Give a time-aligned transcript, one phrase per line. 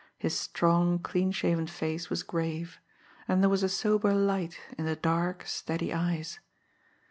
[0.17, 2.79] His strong, clean shaven face was grave;
[3.27, 6.39] and there was a sober light in the dark, steady eyes.